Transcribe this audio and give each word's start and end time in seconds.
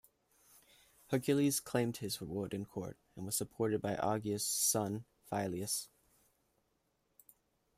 Hercules 1.09 1.59
claimed 1.59 1.97
his 1.97 2.19
reward 2.21 2.55
in 2.55 2.65
court, 2.65 2.97
and 3.15 3.23
was 3.27 3.35
supported 3.35 3.83
by 3.83 3.97
Augeas' 3.97 4.41
son 4.47 5.05
Phyleus. 5.31 5.89